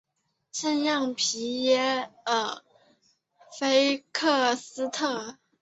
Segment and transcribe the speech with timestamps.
[0.51, 2.63] 圣让皮耶尔
[3.59, 5.37] 菲克斯特。